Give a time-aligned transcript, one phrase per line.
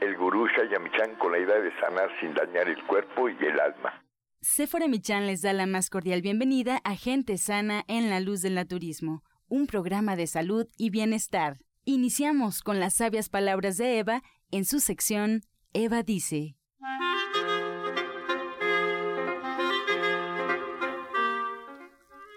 [0.00, 4.02] el gurú Shayamichan con la idea de sanar sin dañar el cuerpo y el alma.
[4.40, 8.54] Sephora Michan les da la más cordial bienvenida a Gente Sana en la Luz del
[8.54, 11.58] Naturismo, un programa de salud y bienestar.
[11.84, 16.56] Iniciamos con las sabias palabras de Eva en su sección Eva dice.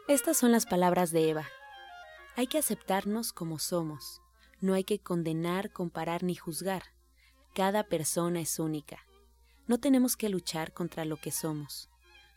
[0.09, 1.45] Estas son las palabras de Eva.
[2.35, 4.21] Hay que aceptarnos como somos.
[4.59, 6.92] No hay que condenar, comparar ni juzgar.
[7.53, 9.05] Cada persona es única.
[9.67, 11.87] No tenemos que luchar contra lo que somos,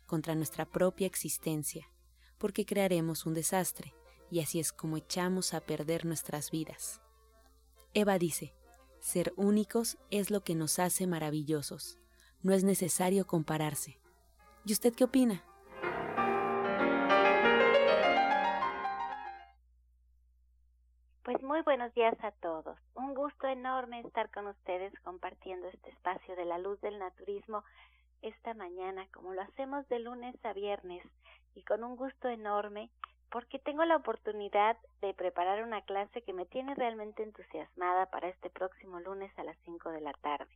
[0.07, 1.89] contra nuestra propia existencia,
[2.37, 3.95] porque crearemos un desastre,
[4.31, 7.01] y así es como echamos a perder nuestras vidas.
[7.95, 8.55] Eva dice,
[9.01, 11.99] ser únicos es lo que nos hace maravillosos.
[12.43, 13.99] No es necesario compararse.
[14.67, 15.43] ¿Y usted qué opina?
[21.97, 22.79] Días a todos.
[22.95, 27.65] Un gusto enorme estar con ustedes compartiendo este espacio de la luz del naturismo
[28.21, 31.03] esta mañana, como lo hacemos de lunes a viernes,
[31.55, 32.91] y con un gusto enorme
[33.31, 38.51] porque tengo la oportunidad de preparar una clase que me tiene realmente entusiasmada para este
[38.51, 40.53] próximo lunes a las 5 de la tarde.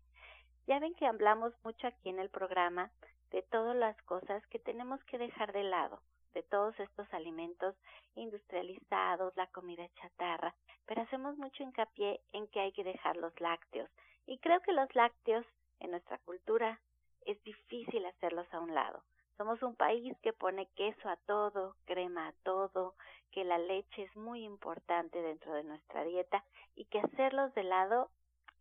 [0.66, 2.90] Ya ven que hablamos mucho aquí en el programa
[3.30, 6.02] de todas las cosas que tenemos que dejar de lado,
[6.34, 7.74] de todos estos alimentos
[8.14, 10.54] industrializados, la comida chatarra,
[10.86, 13.90] pero hacemos mucho hincapié en que hay que dejar los lácteos.
[14.26, 15.46] Y creo que los lácteos
[15.80, 16.80] en nuestra cultura
[17.26, 19.02] es difícil hacerlos a un lado.
[19.36, 22.94] Somos un país que pone queso a todo, crema a todo,
[23.30, 26.44] que la leche es muy importante dentro de nuestra dieta
[26.76, 28.10] y que hacerlos de lado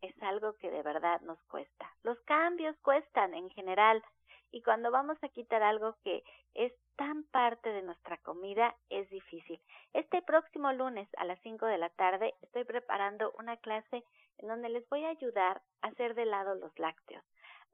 [0.02, 1.92] es algo que de verdad nos cuesta.
[2.04, 4.04] Los cambios cuestan en general
[4.52, 9.58] y cuando vamos a quitar algo que es tan parte de nuestra comida es difícil.
[9.94, 14.04] Este próximo lunes a las 5 de la tarde estoy preparando una clase
[14.38, 17.24] en donde les voy a ayudar a hacer de lado los lácteos.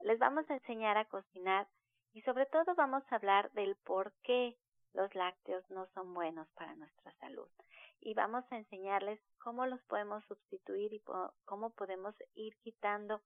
[0.02, 1.66] Les vamos a enseñar a cocinar
[2.12, 4.56] y sobre todo vamos a hablar del por qué
[4.94, 7.48] los lácteos no son buenos para nuestra salud.
[8.00, 11.02] Y vamos a enseñarles cómo los podemos sustituir y
[11.44, 13.20] cómo podemos ir quitando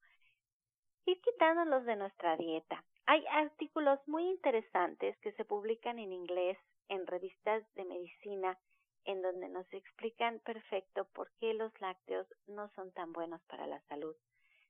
[1.05, 2.83] ir quitándolos de nuestra dieta.
[3.13, 6.57] Hay artículos muy interesantes que se publican en inglés
[6.89, 8.57] en revistas de medicina
[9.05, 13.81] en donde nos explican perfecto por qué los lácteos no son tan buenos para la
[13.89, 14.15] salud.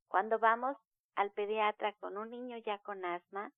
[0.09, 0.79] Cuando vamos
[1.17, 3.53] al pediatra con un niño ya con asma,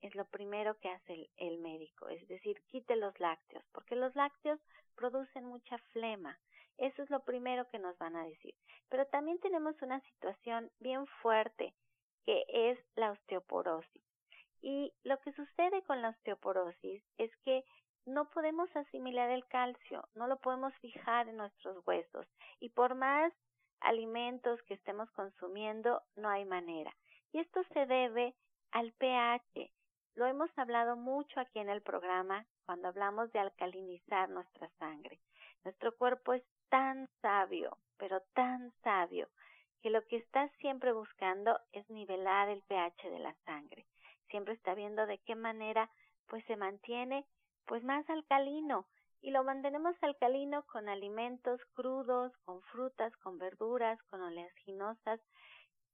[0.00, 4.16] es lo primero que hace el, el, médico, es decir, quite los lácteos, porque los
[4.16, 4.58] lácteos
[4.96, 6.36] producen mucha flema.
[6.76, 8.56] Eso es lo primero que nos van a decir.
[8.88, 11.72] Pero también tenemos una situación bien fuerte,
[12.24, 14.03] que es la osteoporosis.
[14.66, 17.66] Y lo que sucede con la osteoporosis es que
[18.06, 22.26] no podemos asimilar el calcio, no lo podemos fijar en nuestros huesos
[22.60, 23.30] y por más
[23.80, 26.96] alimentos que estemos consumiendo, no hay manera.
[27.30, 28.34] Y esto se debe
[28.70, 29.70] al pH.
[30.14, 35.20] Lo hemos hablado mucho aquí en el programa cuando hablamos de alcalinizar nuestra sangre.
[35.62, 39.28] Nuestro cuerpo es tan sabio, pero tan sabio,
[39.82, 43.84] que lo que está siempre buscando es nivelar el pH de la sangre
[44.34, 45.88] siempre está viendo de qué manera
[46.26, 47.24] pues se mantiene
[47.66, 48.84] pues más alcalino
[49.22, 55.20] y lo mantenemos alcalino con alimentos crudos, con frutas, con verduras, con oleaginosas,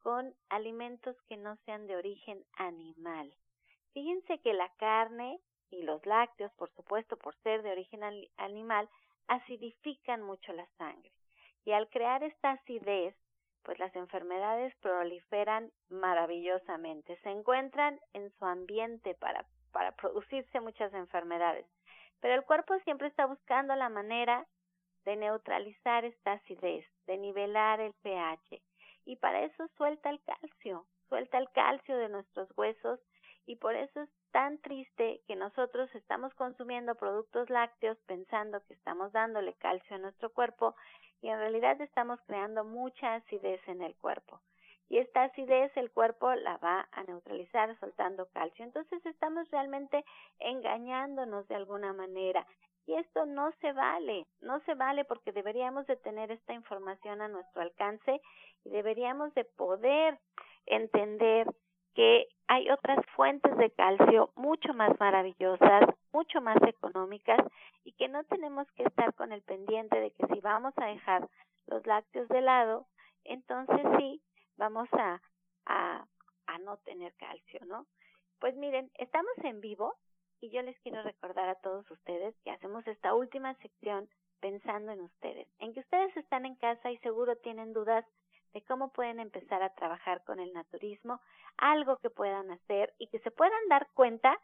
[0.03, 3.31] con alimentos que no sean de origen animal.
[3.93, 8.01] Fíjense que la carne y los lácteos, por supuesto, por ser de origen
[8.39, 8.89] animal,
[9.29, 11.13] acidifican mucho la sangre.
[11.67, 13.15] Y al crear esta acidez,
[13.63, 19.47] pues las enfermedades proliferan maravillosamente, se encuentran en su ambiente para,
[19.97, 21.67] producirse muchas enfermedades.
[22.21, 24.47] Pero el cuerpo siempre está buscando la manera
[25.05, 28.63] de neutralizar esta acidez, de nivelar el pH.
[29.07, 33.01] Y para eso suelta el calcio, suelta el calcio de nuestros huesos
[33.47, 39.13] y por eso es tan triste que nosotros estamos consumiendo productos lácteos pensando que estamos
[39.13, 40.77] dándole calcio a nuestro cuerpo
[41.23, 44.41] y en realidad estamos creando mucha acidez en el cuerpo.
[44.89, 48.65] Y esta acidez el cuerpo la va a neutralizar soltando calcio.
[48.65, 50.05] Entonces estamos realmente
[50.41, 52.45] engañándonos de alguna manera.
[52.87, 57.29] Y esto no se vale, no se vale porque deberíamos de tener esta información a
[57.29, 58.21] nuestro alcance
[58.65, 60.19] y deberíamos de poder
[60.67, 61.47] entender
[61.95, 65.83] que hay otras fuentes de calcio mucho más maravillosas,
[66.13, 67.41] mucho más económicas
[67.85, 71.29] y que no tenemos que estar con el pendiente de que si vamos a dejar
[71.67, 72.87] los lácteos de lado,
[73.25, 74.23] entonces sí
[74.57, 75.21] vamos a,
[75.67, 76.05] a,
[76.47, 77.87] a no tener calcio, ¿no?
[78.41, 79.95] Pues miren, estamos en vivo
[80.41, 84.09] y yo les quiero recordar a todos ustedes que hacemos esta última sección
[84.41, 88.05] pensando en ustedes, en que ustedes están en casa y seguro tienen dudas
[88.53, 91.21] de cómo pueden empezar a trabajar con el naturismo,
[91.57, 94.39] algo que puedan hacer y que se puedan dar cuenta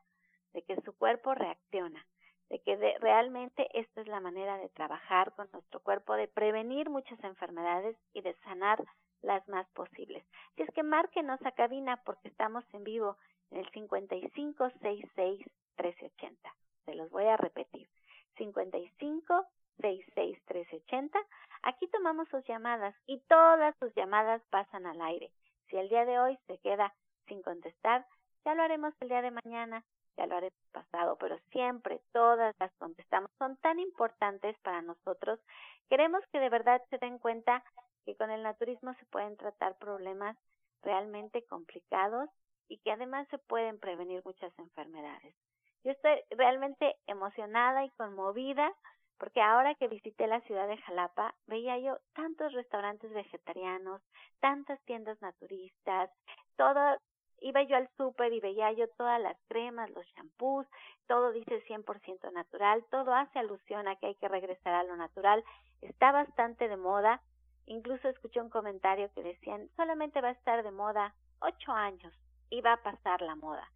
[0.53, 2.05] de que su cuerpo reacciona,
[2.49, 7.23] de que realmente esta es la manera de trabajar con nuestro cuerpo, de prevenir muchas
[7.25, 8.83] enfermedades y de sanar
[9.23, 10.25] las más posibles.
[10.55, 13.17] Si es que márquenos a cabina porque estamos en vivo
[13.51, 15.47] en el 5566
[15.79, 16.55] 1380.
[16.85, 17.89] Se los voy a repetir.
[18.37, 19.47] 55
[19.81, 21.19] 66 1380.
[21.67, 25.33] Aquí tomamos sus llamadas y todas sus llamadas pasan al aire.
[25.69, 26.95] Si el día de hoy se queda
[27.27, 28.07] sin contestar,
[28.45, 29.85] ya lo haremos el día de mañana,
[30.17, 33.33] ya lo haremos pasado, pero siempre todas las contestamos.
[33.39, 35.41] Son tan importantes para nosotros.
[35.89, 37.65] Queremos que de verdad se den cuenta
[38.05, 40.37] que con el naturismo se pueden tratar problemas
[40.83, 42.31] realmente complicados
[42.69, 45.35] y que además se pueden prevenir muchas enfermedades.
[45.83, 48.73] Yo estoy realmente emocionada y conmovida
[49.19, 54.03] porque ahora que visité la ciudad de Jalapa, veía yo tantos restaurantes vegetarianos,
[54.41, 56.11] tantas tiendas naturistas,
[56.57, 56.99] todo,
[57.41, 60.67] iba yo al súper y veía yo todas las cremas, los shampoos,
[61.07, 65.45] todo dice 100% natural, todo hace alusión a que hay que regresar a lo natural,
[65.81, 67.23] está bastante de moda,
[67.67, 72.13] incluso escuché un comentario que decían, solamente va a estar de moda ocho años
[72.51, 73.71] y va a pasar la moda.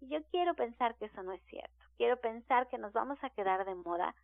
[0.00, 1.84] Y yo quiero pensar que eso no es cierto.
[1.96, 4.14] Quiero pensar que nos vamos a quedar de moda,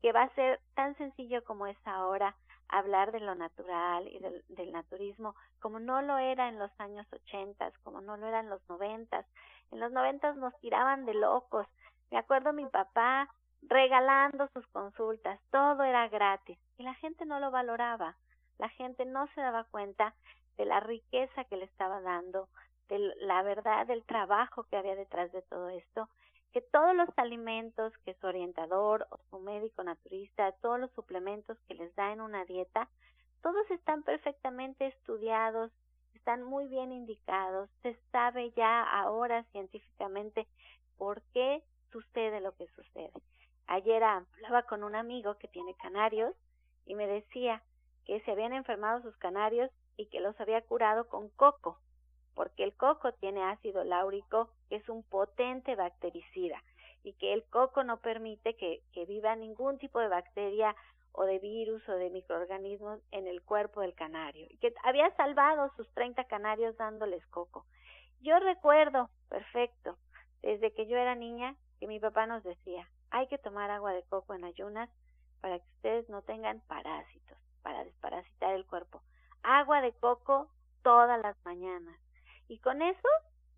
[0.00, 2.34] que va a ser tan sencillo como es ahora
[2.68, 7.76] hablar de lo natural y del, naturismo, como no lo era en los años ochentas,
[7.82, 9.26] como no lo era en los noventas.
[9.72, 11.66] En los noventas nos tiraban de locos.
[12.10, 13.28] Me acuerdo mi papá
[13.62, 18.16] regalando sus consultas, todo era gratis y la gente no lo valoraba.
[18.58, 20.14] La gente no se daba cuenta
[20.56, 22.48] de la riqueza que le estaba dando,
[22.88, 26.08] de la verdad del trabajo que había detrás de todo esto,
[26.52, 31.74] que todos los alimentos que su orientador o su médico naturista, todos los suplementos que
[31.74, 32.88] les da en una dieta,
[33.42, 35.70] todos están perfectamente estudiados,
[36.14, 40.46] están muy bien indicados, se sabe ya ahora científicamente
[40.98, 41.62] por qué
[41.92, 43.12] sucede lo que sucede.
[43.66, 46.34] Ayer hablaba con un amigo que tiene canarios
[46.84, 47.62] y me decía
[48.04, 51.78] que se habían enfermado sus canarios y que los había curado con coco
[52.40, 56.64] porque el coco tiene ácido láurico, que es un potente bactericida,
[57.02, 60.74] y que el coco no permite que, viva ningún tipo de bacteria
[61.12, 65.70] o de virus o de microorganismos en el cuerpo del canario, y que había salvado
[65.76, 67.66] sus 30 canarios dándoles coco.
[68.22, 69.98] Yo recuerdo, perfecto,
[70.40, 74.04] desde que yo era niña, que mi papá nos decía, hay que tomar agua de
[74.04, 74.88] coco en ayunas
[75.42, 79.02] para que ustedes no tengan parásitos, para desparasitar el cuerpo.
[79.42, 80.48] Agua de coco
[80.82, 82.00] todas las mañanas.
[82.50, 83.08] Y con eso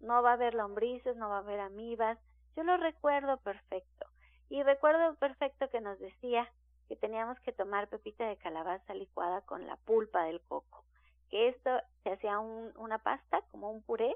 [0.00, 2.18] no va a haber lombrices, no va a haber amibas.
[2.54, 4.06] Yo lo recuerdo perfecto.
[4.50, 6.46] Y recuerdo perfecto que nos decía
[6.88, 10.84] que teníamos que tomar pepita de calabaza licuada con la pulpa del coco.
[11.30, 11.70] Que esto
[12.02, 14.14] se hacía una pasta, como un puré,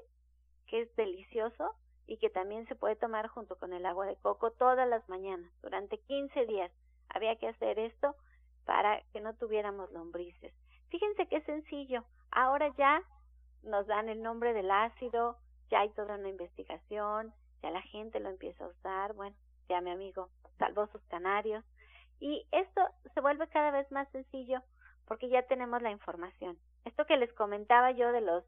[0.67, 1.73] que es delicioso
[2.05, 5.51] y que también se puede tomar junto con el agua de coco todas las mañanas.
[5.63, 6.71] Durante 15 días
[7.09, 8.15] había que hacer esto
[8.63, 10.53] para que no tuviéramos lombrices.
[10.89, 12.03] Fíjense qué sencillo.
[12.29, 13.01] Ahora ya
[13.67, 15.37] nos dan el nombre del ácido,
[15.69, 19.35] ya hay toda una investigación, ya la gente lo empieza a usar, bueno,
[19.67, 21.63] ya mi amigo salvó sus canarios.
[22.19, 22.81] Y esto
[23.13, 24.61] se vuelve cada vez más sencillo
[25.05, 26.57] porque ya tenemos la información.
[26.85, 28.43] Esto que les comentaba yo de los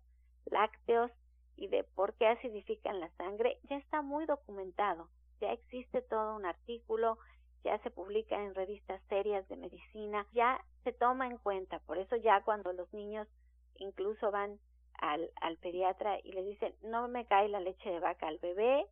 [0.46, 1.12] lácteos
[1.56, 5.10] y de por qué acidifican la sangre ya está muy documentado,
[5.42, 7.18] ya existe todo un artículo,
[7.64, 12.16] ya se publica en revistas serias de medicina, ya se toma en cuenta, por eso
[12.16, 13.28] ya cuando los niños
[13.76, 14.58] incluso van
[15.02, 18.86] al, al pediatra y le dicen, no me cae la leche de vaca al bebé,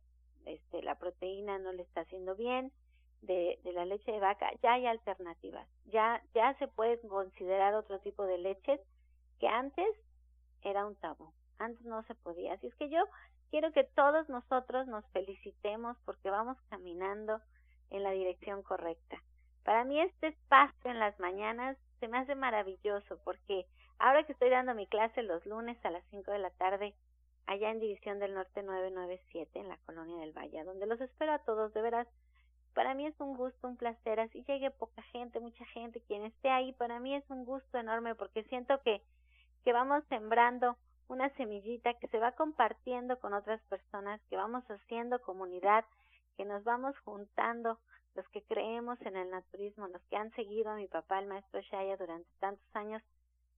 [0.46, 2.72] este, la proteína no le está haciendo bien,
[3.22, 7.98] de, de la leche de vaca, ya hay alternativas, ya, ya se puede considerar otro
[8.00, 8.80] tipo de leches
[9.40, 9.88] que antes
[10.62, 12.54] era un tabú, antes no se podía.
[12.54, 13.04] Así es que yo
[13.50, 17.40] quiero que todos nosotros nos felicitemos porque vamos caminando
[17.90, 19.22] en la dirección correcta.
[19.64, 23.66] Para mí este espacio en las mañanas se me hace maravilloso porque
[23.98, 26.94] Ahora que estoy dando mi clase los lunes a las 5 de la tarde,
[27.46, 31.40] allá en División del Norte 997, en la Colonia del Valle, donde los espero a
[31.40, 32.06] todos, de veras.
[32.74, 36.48] Para mí es un gusto, un placer, así llegue poca gente, mucha gente, quien esté
[36.48, 39.02] ahí, para mí es un gusto enorme porque siento que,
[39.64, 40.76] que vamos sembrando
[41.08, 45.84] una semillita que se va compartiendo con otras personas, que vamos haciendo comunidad,
[46.36, 47.78] que nos vamos juntando
[48.14, 51.60] los que creemos en el naturismo, los que han seguido a mi papá, el maestro
[51.62, 53.02] Shaya, durante tantos años,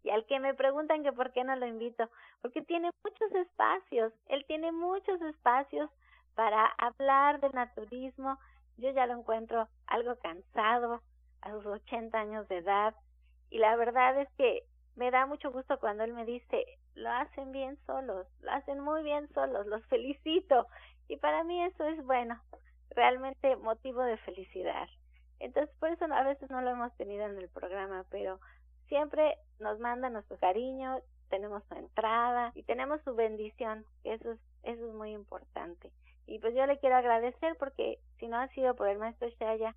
[0.02, 2.08] y al que me preguntan que por qué no lo invito,
[2.40, 5.90] porque tiene muchos espacios, él tiene muchos espacios
[6.34, 8.38] para hablar del naturismo.
[8.78, 11.02] Yo ya lo encuentro algo cansado
[11.42, 12.94] a sus 80 años de edad
[13.50, 14.62] y la verdad es que
[14.96, 16.64] me da mucho gusto cuando él me dice,
[16.94, 20.66] lo hacen bien solos, lo hacen muy bien solos, los felicito.
[21.08, 22.40] Y para mí eso es bueno,
[22.90, 24.88] realmente motivo de felicidad.
[25.38, 28.40] Entonces, por eso a veces no lo hemos tenido en el programa, pero
[28.88, 34.86] siempre nos manda nuestro cariño, tenemos su entrada y tenemos su bendición, eso es, eso
[34.86, 35.92] es muy importante.
[36.26, 39.74] Y pues yo le quiero agradecer porque si no ha sido por el maestro Shaya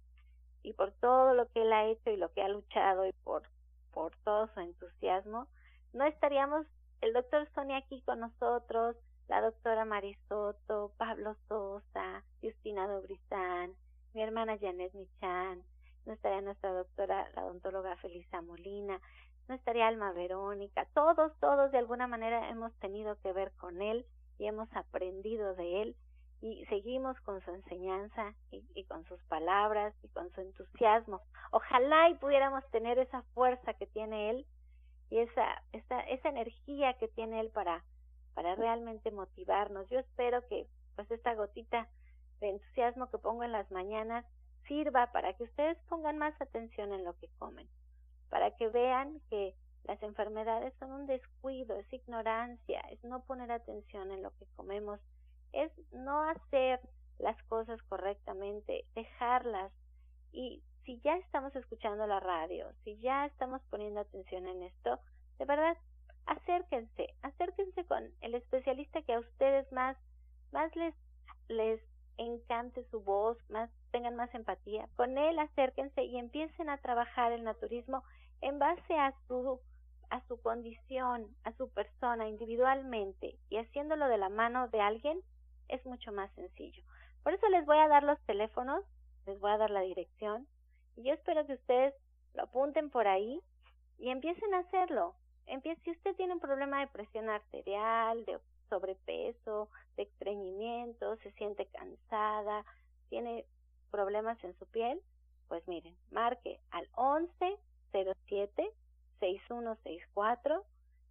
[0.62, 3.44] y por todo lo que él ha hecho y lo que ha luchado y por,
[3.92, 5.48] por todo su entusiasmo,
[5.94, 6.66] no estaríamos
[7.02, 8.96] el doctor Sonia aquí con nosotros,
[9.28, 13.74] la doctora Marisoto, Pablo Sosa, Justina Dobrizán,
[14.14, 15.64] mi hermana Janet Michan,
[16.06, 19.00] no estaría nuestra doctora, la odontóloga Felisa Molina,
[19.48, 24.06] no estaría Alma Verónica, todos, todos de alguna manera hemos tenido que ver con él
[24.40, 25.96] y hemos aprendido de él
[26.42, 31.22] y seguimos con su enseñanza y, y, con sus palabras y con su entusiasmo.
[31.52, 34.46] Ojalá y pudiéramos tener esa fuerza que tiene él
[35.10, 37.84] y esa, esa, esa energía que tiene él para,
[38.34, 39.88] para realmente motivarnos.
[39.90, 41.88] Yo espero que pues esta gotita
[42.42, 44.26] de entusiasmo que pongo en las mañanas
[44.68, 47.68] sirva para que ustedes pongan más atención en lo que comen,
[48.34, 54.12] para que vean que las enfermedades son un descuido, es ignorancia, es no poner atención
[54.12, 55.00] en lo que comemos,
[55.52, 56.80] es no hacer
[57.20, 59.72] las cosas correctamente, dejarlas.
[60.32, 65.00] Y si ya estamos escuchando la radio, si ya estamos poniendo atención en esto,
[65.38, 65.78] de verdad,
[66.26, 69.96] acérquense, acérquense con el especialista que a ustedes más,
[70.52, 70.96] más les,
[71.50, 71.80] les
[72.18, 74.90] encante su voz, más tengan más empatía.
[74.96, 78.04] Con él acérquense y empiecen a trabajar el naturismo
[78.44, 79.60] en base a su
[80.10, 85.20] a su condición, a su persona individualmente y haciéndolo de la mano de alguien
[85.70, 86.84] es mucho más sencillo.
[87.24, 88.86] Por eso les voy a dar los teléfonos,
[89.26, 90.48] les voy a dar la dirección
[90.96, 91.96] y yo espero que ustedes
[92.36, 93.42] lo apunten por ahí
[93.98, 95.16] y empiecen a hacerlo.
[95.48, 101.66] Empiece, si usted tiene un problema de presión arterial, de sobrepeso, de estreñimiento, se siente
[101.68, 102.66] cansada,
[103.10, 103.48] tiene
[103.90, 105.02] problemas en su piel,
[105.48, 110.66] pues miren, marque al 1107 6164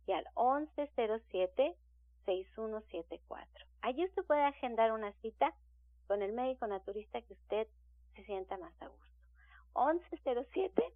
[0.06, 1.74] y al 1107
[2.24, 3.66] 6174.
[3.80, 5.54] Allí usted puede agendar una cita
[6.06, 7.66] con el médico naturista que usted
[8.14, 9.06] se sienta más a gusto.
[9.74, 10.92] 1107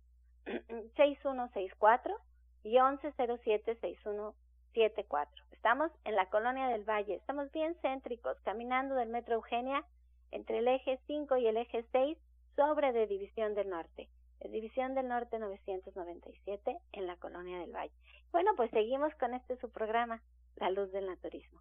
[0.96, 2.14] 6164
[2.62, 5.44] y 1107 6174.
[5.52, 9.84] Estamos en la colonia del Valle, estamos bien céntricos, caminando del Metro Eugenia
[10.30, 12.18] entre el eje 5 y el eje 6
[12.54, 14.10] sobre de División del Norte.
[14.50, 17.92] División del Norte 997 en la Colonia del Valle.
[18.32, 20.22] Bueno, pues seguimos con este su programa,
[20.56, 21.60] La Luz del Naturismo.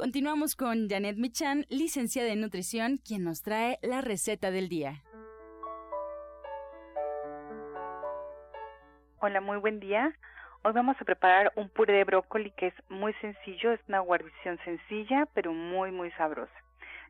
[0.00, 5.02] Continuamos con Janet Michan, licenciada en nutrición, quien nos trae la receta del día.
[9.18, 10.16] Hola, muy buen día.
[10.62, 14.58] Hoy vamos a preparar un puré de brócoli que es muy sencillo, es una guarnición
[14.64, 16.50] sencilla, pero muy, muy sabrosa.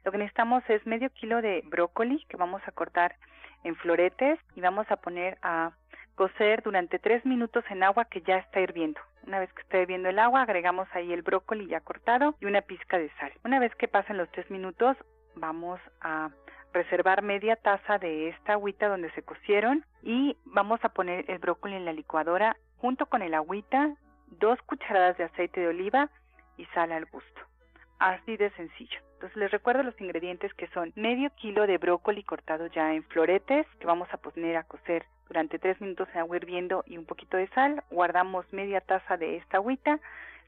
[0.05, 3.15] Lo que necesitamos es medio kilo de brócoli que vamos a cortar
[3.63, 5.71] en floretes y vamos a poner a
[6.17, 9.01] cocer durante tres minutos en agua que ya está hirviendo.
[9.27, 12.63] Una vez que esté hirviendo el agua, agregamos ahí el brócoli ya cortado y una
[12.63, 13.33] pizca de sal.
[13.45, 14.97] Una vez que pasen los tres minutos,
[15.35, 16.31] vamos a
[16.73, 21.75] reservar media taza de esta agüita donde se cocieron y vamos a poner el brócoli
[21.75, 23.95] en la licuadora junto con el agüita,
[24.27, 26.09] dos cucharadas de aceite de oliva
[26.57, 27.41] y sal al gusto.
[27.99, 28.99] Así de sencillo.
[29.15, 33.67] Entonces les recuerdo los ingredientes que son medio kilo de brócoli cortado ya en floretes
[33.79, 37.37] que vamos a poner a cocer durante tres minutos en agua hirviendo y un poquito
[37.37, 37.85] de sal.
[37.89, 40.01] Guardamos media taza de esta agüita,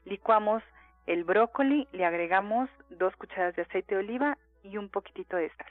[0.03, 0.61] licuamos
[1.07, 5.69] el brócoli, le agregamos dos cucharadas de aceite de oliva y un poquitito de sal.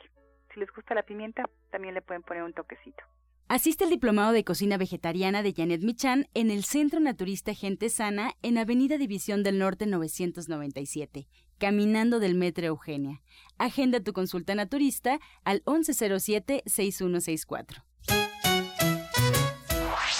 [0.52, 3.04] Si les gusta la pimienta, también le pueden poner un toquecito.
[3.48, 8.32] Asiste al Diplomado de Cocina Vegetariana de Janet Michan en el Centro Naturista Gente Sana
[8.40, 11.26] en Avenida División del Norte 997,
[11.58, 13.20] caminando del Metro Eugenia.
[13.58, 17.91] Agenda tu consulta naturista al 1107-6164.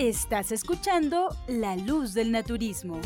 [0.00, 2.98] Estás escuchando La Luz del Naturismo.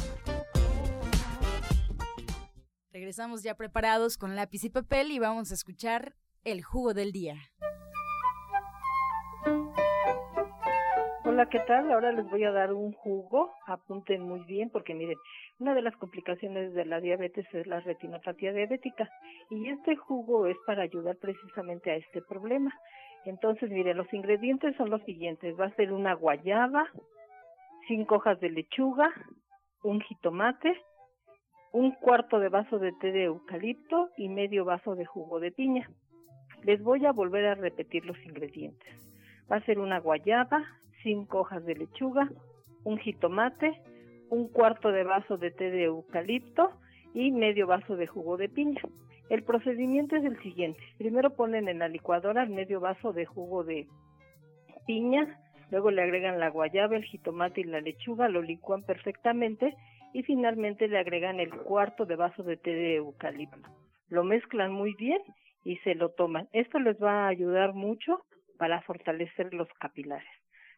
[2.93, 7.35] Regresamos ya preparados con lápiz y papel y vamos a escuchar el jugo del día.
[11.25, 11.91] Hola, ¿qué tal?
[11.91, 13.51] Ahora les voy a dar un jugo.
[13.67, 15.19] Apunten muy bien porque miren,
[15.59, 19.11] una de las complicaciones de la diabetes es la retinopatía diabética
[19.51, 22.73] y este jugo es para ayudar precisamente a este problema.
[23.25, 25.59] Entonces, mire, los ingredientes son los siguientes.
[25.59, 26.87] Va a ser una guayaba,
[27.89, 29.11] cinco hojas de lechuga,
[29.83, 30.81] un jitomate,
[31.73, 35.91] un cuarto de vaso de té de eucalipto y medio vaso de jugo de piña.
[36.63, 38.89] Les voy a volver a repetir los ingredientes.
[39.51, 40.65] Va a ser una guayaba,
[41.03, 42.31] cinco hojas de lechuga,
[42.85, 43.81] un jitomate,
[44.31, 46.71] un cuarto de vaso de té de eucalipto
[47.13, 48.81] y medio vaso de jugo de piña.
[49.31, 50.81] El procedimiento es el siguiente.
[50.99, 53.87] Primero ponen en la licuadora medio vaso de jugo de
[54.87, 55.41] piña,
[55.71, 59.75] luego le agregan la guayaba, el jitomate y la lechuga, lo licúan perfectamente
[60.13, 63.69] y finalmente le agregan el cuarto de vaso de té de eucalipto.
[64.09, 65.21] Lo mezclan muy bien
[65.65, 66.49] y se lo toman.
[66.53, 68.25] Esto les va a ayudar mucho
[68.59, 70.29] para fortalecer los capilares.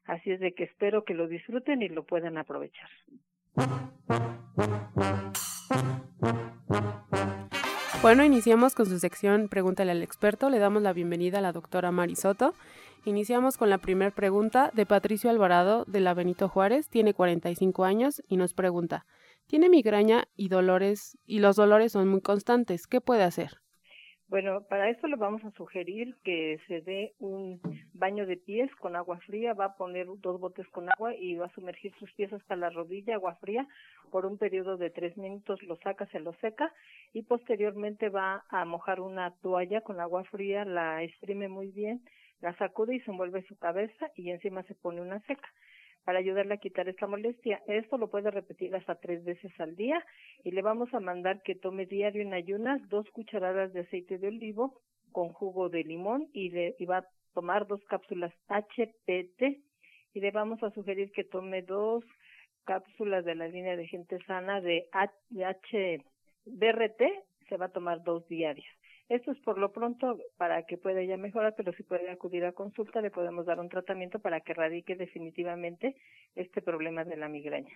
[0.05, 2.89] Así es de que espero que lo disfruten y lo puedan aprovechar.
[8.03, 10.49] Bueno, iniciamos con su sección Pregúntale al experto.
[10.49, 12.55] Le damos la bienvenida a la doctora Marisoto.
[13.05, 16.89] Iniciamos con la primera pregunta de Patricio Alvarado de la Benito Juárez.
[16.89, 19.07] Tiene 45 años y nos pregunta:
[19.47, 22.87] Tiene migraña y dolores y los dolores son muy constantes.
[22.87, 23.61] ¿Qué puede hacer?
[24.29, 27.61] Bueno, para esto le vamos a sugerir que se dé un
[27.95, 31.47] baño de pies con agua fría, va a poner dos botes con agua y va
[31.47, 33.69] a sumergir sus pies hasta la rodilla, agua fría,
[34.11, 36.73] por un periodo de tres minutos, lo saca, se lo seca
[37.13, 42.03] y posteriormente va a mojar una toalla con agua fría, la exprime muy bien,
[42.41, 45.49] la sacude y se envuelve su cabeza y encima se pone una seca
[46.07, 47.61] para ayudarle a quitar esta molestia.
[47.67, 50.03] Esto lo puede repetir hasta tres veces al día
[50.45, 54.29] y le vamos a mandar que tome diario en ayunas dos cucharadas de aceite de
[54.29, 59.43] olivo con jugo de limón y, le, va a tomar dos cápsulas HPT
[60.15, 62.05] y le vamos a sugerir que tome dos
[62.65, 66.05] cápsulas de la línea de gente sana de, H,
[66.47, 67.03] HBRT,
[67.49, 68.76] se va a tomar dos diarias.
[69.09, 72.53] Esto es por lo pronto para que pueda ya mejorar, pero si puede acudir a
[72.53, 75.95] consulta le podemos dar un tratamiento para que radique definitivamente
[76.35, 77.73] este problema de la migraña.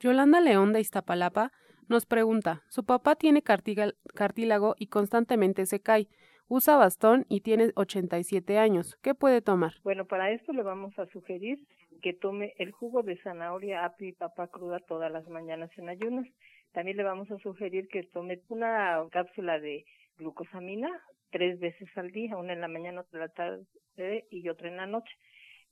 [0.00, 1.52] Yolanda León de Iztapalapa
[1.88, 6.08] nos pregunta, su papá tiene cartílago y constantemente se cae,
[6.48, 8.96] usa bastón y tiene 87 años.
[9.02, 9.74] ¿Qué puede tomar?
[9.82, 11.58] Bueno, para esto le vamos a sugerir
[12.00, 16.26] que tome el jugo de zanahoria, apio y papa cruda todas las mañanas en ayunas.
[16.72, 19.84] También le vamos a sugerir que tome una cápsula de
[20.18, 20.90] glucosamina
[21.30, 24.76] tres veces al día, una en la mañana, otra en la tarde y otra en
[24.76, 25.12] la noche.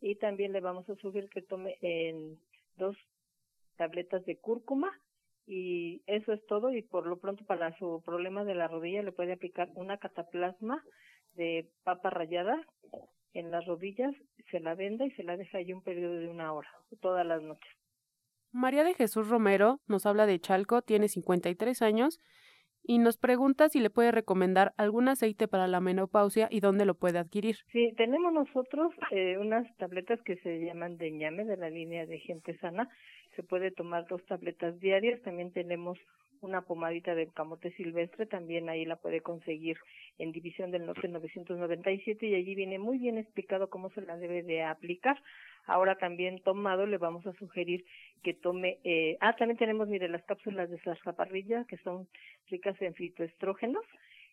[0.00, 2.38] Y también le vamos a sugerir que tome en
[2.76, 2.96] dos
[3.76, 4.90] tabletas de cúrcuma
[5.46, 9.12] y eso es todo y por lo pronto para su problema de la rodilla le
[9.12, 10.82] puede aplicar una cataplasma
[11.34, 12.60] de papa rallada
[13.34, 14.14] en las rodillas,
[14.50, 16.68] se la venda y se la deja ahí un periodo de una hora,
[17.00, 17.70] todas las noches.
[18.50, 22.20] María de Jesús Romero nos habla de Chalco, tiene 53 años
[22.84, 26.94] y nos pregunta si le puede recomendar algún aceite para la menopausia y dónde lo
[26.94, 27.56] puede adquirir.
[27.70, 32.18] Sí, tenemos nosotros eh, unas tabletas que se llaman de ñame de la línea de
[32.18, 32.88] gente sana.
[33.36, 35.22] Se puede tomar dos tabletas diarias.
[35.22, 35.98] También tenemos
[36.42, 39.78] una pomadita de camote silvestre, también ahí la puede conseguir
[40.18, 44.42] en División del Norte 997 y allí viene muy bien explicado cómo se la debe
[44.42, 45.22] de aplicar.
[45.66, 47.84] Ahora también tomado le vamos a sugerir
[48.22, 52.08] que tome, eh, ah, también tenemos, mire, las cápsulas de sarzaparrilla que son
[52.48, 53.84] ricas en fitoestrógenos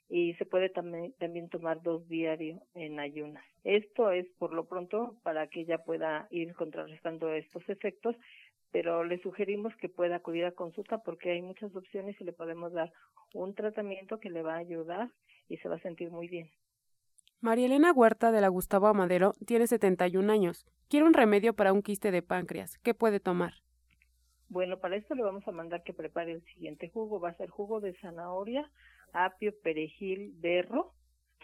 [0.09, 3.45] y se puede también, también tomar dos diarios en ayunas.
[3.63, 8.15] Esto es por lo pronto para que ella pueda ir contrarrestando estos efectos
[8.71, 12.71] pero le sugerimos que pueda acudir a consulta porque hay muchas opciones y le podemos
[12.71, 12.91] dar
[13.33, 15.09] un tratamiento que le va a ayudar
[15.47, 16.49] y se va a sentir muy bien.
[17.41, 20.65] María Elena Huerta de la Gustavo Amadero tiene 71 años.
[20.89, 22.77] Quiere un remedio para un quiste de páncreas.
[22.79, 23.53] ¿Qué puede tomar?
[24.49, 27.21] Bueno, para esto le vamos a mandar que prepare el siguiente jugo.
[27.21, 28.69] Va a ser jugo de zanahoria,
[29.13, 30.91] apio, perejil, berro.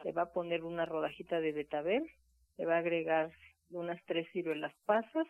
[0.04, 2.06] Le va a poner una rodajita de betabel.
[2.58, 3.32] Le va a agregar
[3.70, 5.28] unas tres ciruelas pasas.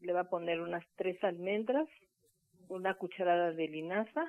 [0.00, 1.86] Le va a poner unas tres almendras,
[2.68, 4.24] una cucharada de linaza,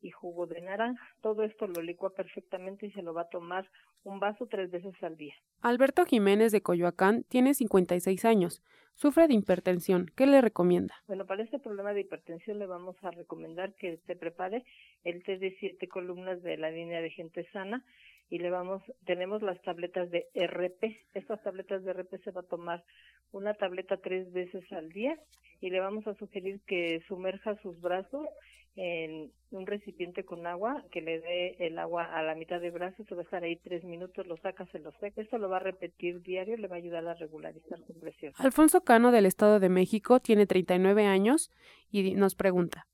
[0.00, 1.06] y jugo de naranja.
[1.20, 3.68] Todo esto lo licua perfectamente y se lo va a tomar
[4.04, 5.34] un vaso tres veces al día.
[5.60, 8.62] Alberto Jiménez de Coyoacán tiene 56 años.
[8.94, 10.10] Sufre de hipertensión.
[10.16, 10.94] ¿Qué le recomienda?
[11.06, 14.64] Bueno, para este problema de hipertensión le vamos a recomendar que se prepare
[15.04, 17.84] el té de siete columnas de la línea de gente sana
[18.28, 21.04] y le vamos, tenemos las tabletas de RP.
[21.14, 22.84] Estas tabletas de RP se va a tomar
[23.32, 25.18] una tableta tres veces al día
[25.60, 28.26] y le vamos a sugerir que sumerja sus brazos
[28.74, 33.04] en un recipiente con agua, que le dé el agua a la mitad de brazo,
[33.04, 35.20] se va a estar ahí tres minutos, lo saca, se lo seca.
[35.20, 38.32] Esto lo va a repetir diario, le va a ayudar a regularizar su presión.
[38.38, 41.50] Alfonso Cano del Estado de México tiene 39 años
[41.90, 42.86] y nos pregunta,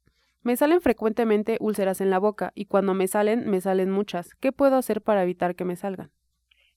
[0.42, 4.34] me salen frecuentemente úlceras en la boca y cuando me salen, me salen muchas.
[4.34, 6.10] ¿Qué puedo hacer para evitar que me salgan?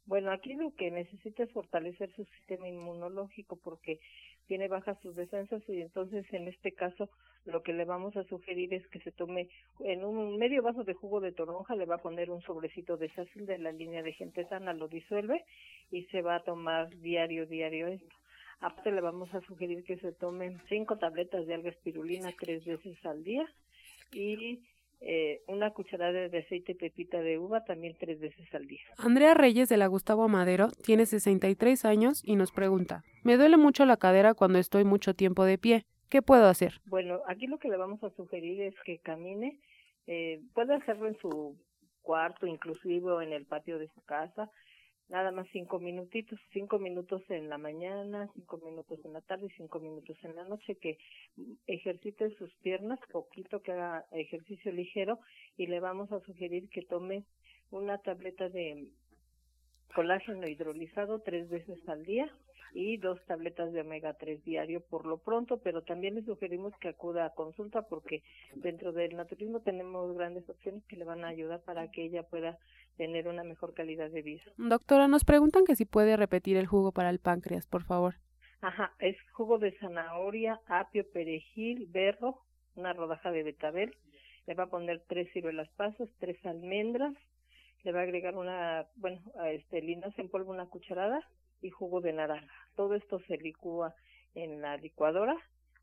[0.05, 3.99] Bueno, aquí lo que necesita es fortalecer su sistema inmunológico porque
[4.47, 7.09] tiene bajas sus defensas y entonces en este caso
[7.45, 10.93] lo que le vamos a sugerir es que se tome en un medio vaso de
[10.93, 14.13] jugo de toronja, le va a poner un sobrecito de sácil de la línea de
[14.13, 15.45] gente sana, lo disuelve
[15.91, 18.15] y se va a tomar diario, diario esto.
[18.59, 22.97] Aparte le vamos a sugerir que se tomen cinco tabletas de alga espirulina tres veces
[23.05, 23.45] al día
[24.11, 24.59] y
[25.01, 28.81] eh, una cucharada de aceite pepita de uva también tres veces al día.
[28.97, 33.85] Andrea Reyes de la Gustavo Amadero tiene 63 años y nos pregunta, me duele mucho
[33.85, 36.81] la cadera cuando estoy mucho tiempo de pie, ¿qué puedo hacer?
[36.85, 39.59] Bueno, aquí lo que le vamos a sugerir es que camine,
[40.05, 41.57] eh, puede hacerlo en su
[42.03, 44.51] cuarto, inclusive o en el patio de su casa,
[45.11, 49.57] nada más cinco minutitos, cinco minutos en la mañana, cinco minutos en la tarde y
[49.57, 50.97] cinco minutos en la noche, que
[51.67, 55.19] ejercite sus piernas, poquito que haga ejercicio ligero
[55.57, 57.25] y le vamos a sugerir que tome
[57.71, 58.87] una tableta de
[59.91, 62.31] colágeno hidrolizado tres veces al día
[62.73, 66.89] y dos tabletas de omega 3 diario por lo pronto, pero también le sugerimos que
[66.89, 68.23] acuda a consulta porque
[68.55, 72.57] dentro del naturismo tenemos grandes opciones que le van a ayudar para que ella pueda
[72.97, 74.43] tener una mejor calidad de vida.
[74.57, 78.15] Doctora, nos preguntan que si puede repetir el jugo para el páncreas, por favor.
[78.61, 82.39] Ajá, es jugo de zanahoria, apio, perejil, berro,
[82.75, 83.95] una rodaja de betabel,
[84.47, 87.15] le va a poner tres ciruelas pasas, tres almendras,
[87.83, 91.21] le va a agregar una, bueno, este linaza en polvo una cucharada
[91.61, 92.53] y jugo de naranja.
[92.75, 93.95] Todo esto se licúa
[94.35, 95.35] en la licuadora,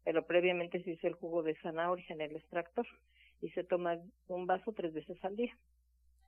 [0.04, 2.86] pero previamente se hizo el jugo de zanahoria en el extractor
[3.40, 5.56] y se toma un vaso tres veces al día.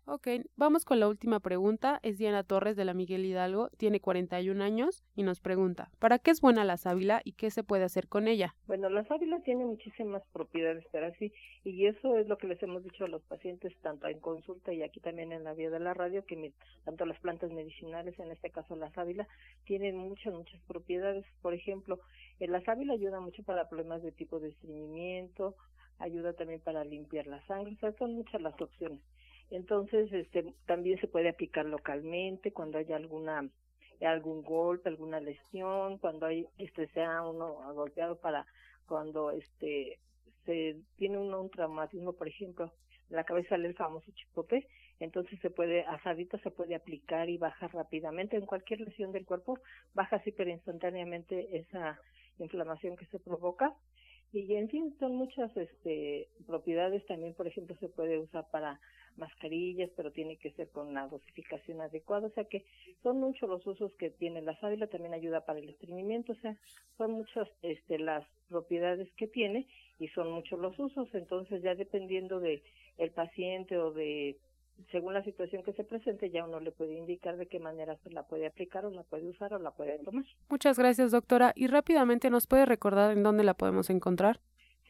[0.07, 2.01] Ok, vamos con la última pregunta.
[2.03, 6.31] Es Diana Torres de la Miguel Hidalgo, tiene 41 años y nos pregunta, ¿para qué
[6.31, 8.55] es buena la sábila y qué se puede hacer con ella?
[8.67, 11.33] Bueno, la sábila tiene muchísimas propiedades, pero así,
[11.65, 14.83] y eso es lo que les hemos dicho a los pacientes, tanto en consulta y
[14.83, 16.53] aquí también en la vía de la radio, que
[16.85, 19.29] tanto las plantas medicinales, en este caso la sábila,
[19.65, 21.25] tienen muchas, muchas propiedades.
[21.41, 22.01] Por ejemplo,
[22.41, 25.55] la sábila ayuda mucho para problemas de tipo de estreñimiento,
[25.99, 29.01] ayuda también para limpiar la sangre, o sea, son muchas las opciones.
[29.51, 33.49] Entonces, este, también se puede aplicar localmente cuando haya alguna
[34.01, 38.47] algún golpe, alguna lesión, cuando hay este sea uno golpeado para
[38.87, 39.99] cuando este
[40.47, 42.73] se tiene uno un traumatismo, por ejemplo,
[43.11, 44.67] la cabeza sale el famoso chipote,
[45.01, 48.37] entonces se puede asadito se puede aplicar y bajar rápidamente.
[48.37, 49.59] En cualquier lesión del cuerpo,
[49.95, 52.01] baja así pero instantáneamente esa
[52.39, 53.75] inflamación que se provoca.
[54.33, 57.05] Y en fin son muchas este propiedades.
[57.07, 58.81] También por ejemplo se puede usar para
[59.21, 62.65] mascarillas, pero tiene que ser con una dosificación adecuada, o sea que
[63.03, 66.57] son muchos los usos que tiene la sábila, también ayuda para el estreñimiento, o sea,
[66.99, 72.41] son muchas este, las propiedades que tiene y son muchos los usos, entonces ya dependiendo
[72.41, 72.63] de
[72.99, 74.37] el paciente o de
[74.91, 78.11] según la situación que se presente, ya uno le puede indicar de qué manera se
[78.11, 80.25] la puede aplicar o la puede usar o la puede tomar.
[80.49, 81.53] Muchas gracias, doctora.
[81.55, 84.41] Y rápidamente nos puede recordar en dónde la podemos encontrar.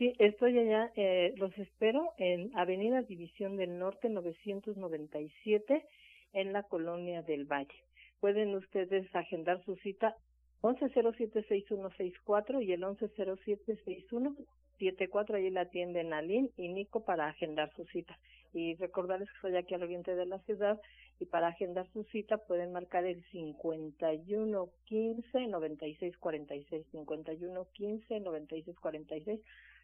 [0.00, 5.84] Sí, estoy allá, eh, los espero en Avenida División del Norte 997
[6.32, 7.84] en la Colonia del Valle.
[8.18, 10.16] Pueden ustedes agendar su cita
[10.62, 18.18] 1107-6164 y el 1107-6174, ahí la atienden Aline y Nico para agendar su cita.
[18.52, 20.80] Y recordarles que estoy aquí al oriente de la ciudad
[21.18, 28.76] y para agendar su cita pueden marcar el 51 15 96 46 51 15 96
[28.80, 29.40] 46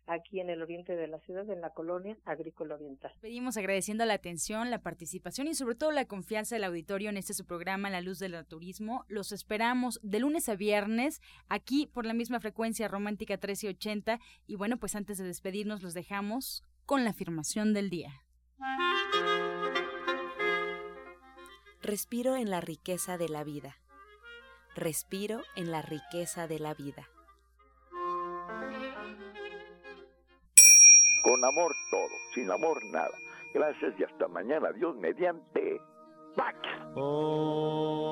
[0.06, 3.12] aquí en el oriente de la ciudad, en la colonia agrícola oriental.
[3.20, 7.34] Pedimos agradeciendo la atención, la participación y sobre todo la confianza del auditorio en este
[7.34, 9.04] su programa La Luz del Turismo.
[9.08, 14.78] Los esperamos de lunes a viernes aquí por la misma frecuencia romántica 1380 y bueno,
[14.78, 18.25] pues antes de despedirnos los dejamos con la afirmación del día.
[21.82, 23.76] Respiro en la riqueza de la vida.
[24.74, 27.08] Respiro en la riqueza de la vida.
[31.22, 33.16] Con amor todo, sin amor nada.
[33.54, 34.72] Gracias y hasta mañana.
[34.72, 35.80] Dios mediante.
[36.36, 36.58] ¡Pax!
[36.94, 38.06] Oh.